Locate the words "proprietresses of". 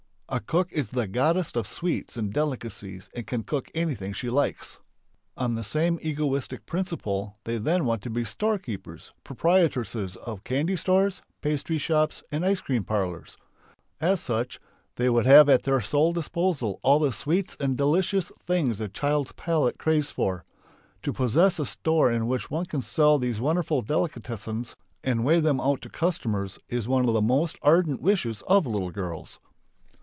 9.25-10.45